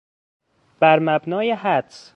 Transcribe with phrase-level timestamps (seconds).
[0.79, 2.09] برمبنای حدس